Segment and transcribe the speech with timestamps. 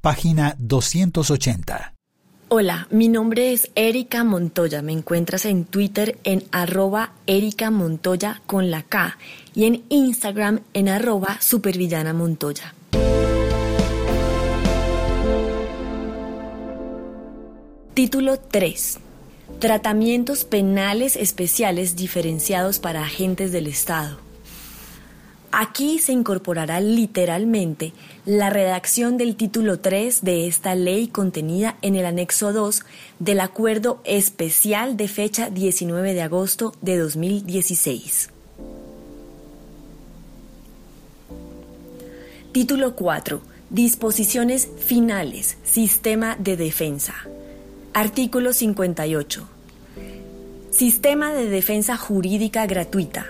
[0.00, 1.94] página 280.
[2.48, 4.82] Hola, mi nombre es Erika Montoya.
[4.82, 9.16] Me encuentras en Twitter en arroba Erika Montoya con la K
[9.54, 12.74] y en Instagram en arroba Supervillana Montoya.
[17.94, 18.98] Título 3.
[19.60, 24.29] Tratamientos penales especiales diferenciados para agentes del Estado.
[25.52, 27.92] Aquí se incorporará literalmente
[28.24, 32.84] la redacción del título 3 de esta ley contenida en el anexo 2
[33.18, 38.30] del Acuerdo Especial de fecha 19 de agosto de 2016.
[42.52, 43.40] Título 4.
[43.70, 45.56] Disposiciones finales.
[45.64, 47.14] Sistema de defensa.
[47.92, 49.48] Artículo 58.
[50.70, 53.26] Sistema de defensa jurídica gratuita.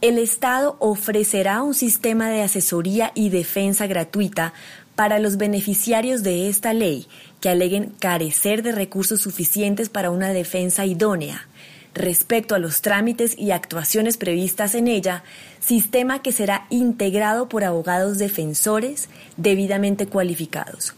[0.00, 4.54] El Estado ofrecerá un sistema de asesoría y defensa gratuita
[4.94, 7.08] para los beneficiarios de esta ley
[7.40, 11.48] que aleguen carecer de recursos suficientes para una defensa idónea.
[11.94, 15.24] Respecto a los trámites y actuaciones previstas en ella,
[15.58, 20.94] sistema que será integrado por abogados defensores debidamente cualificados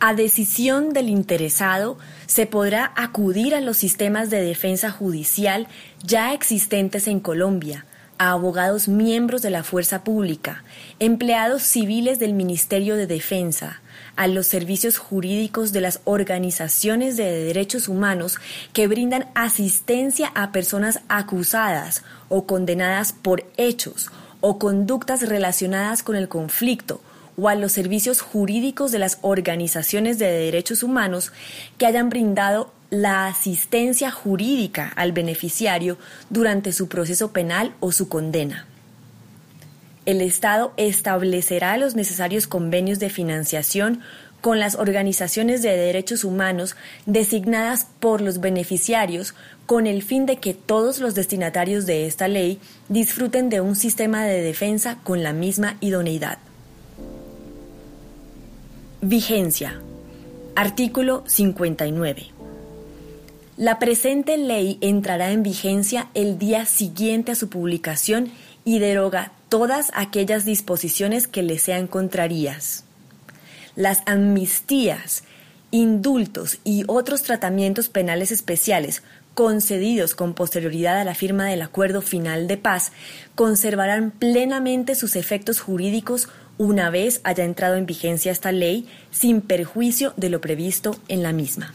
[0.00, 5.68] a decisión del interesado, se podrá acudir a los sistemas de defensa judicial
[6.04, 7.86] ya existentes en Colombia,
[8.18, 10.64] a abogados miembros de la fuerza pública,
[10.98, 13.80] empleados civiles del Ministerio de Defensa,
[14.16, 18.38] a los servicios jurídicos de las organizaciones de derechos humanos
[18.72, 24.10] que brindan asistencia a personas acusadas o condenadas por hechos
[24.40, 27.00] o conductas relacionadas con el conflicto
[27.36, 31.32] o a los servicios jurídicos de las organizaciones de derechos humanos
[31.78, 35.98] que hayan brindado la asistencia jurídica al beneficiario
[36.30, 38.66] durante su proceso penal o su condena.
[40.06, 44.02] El Estado establecerá los necesarios convenios de financiación
[44.40, 49.34] con las organizaciones de derechos humanos designadas por los beneficiarios
[49.66, 54.24] con el fin de que todos los destinatarios de esta ley disfruten de un sistema
[54.24, 56.38] de defensa con la misma idoneidad.
[59.08, 59.80] Vigencia.
[60.56, 62.26] Artículo 59.
[63.56, 68.32] La presente ley entrará en vigencia el día siguiente a su publicación
[68.64, 72.82] y deroga todas aquellas disposiciones que le sean contrarias.
[73.76, 75.22] Las amnistías,
[75.70, 79.02] indultos y otros tratamientos penales especiales
[79.34, 82.92] concedidos con posterioridad a la firma del acuerdo final de paz
[83.34, 90.14] conservarán plenamente sus efectos jurídicos una vez haya entrado en vigencia esta ley sin perjuicio
[90.16, 91.74] de lo previsto en la misma.